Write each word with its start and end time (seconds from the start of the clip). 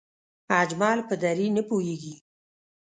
اجمل 0.61 0.99
په 1.09 1.15
دری 1.23 1.47
نه 1.57 1.61
پوهېږي 1.69 2.15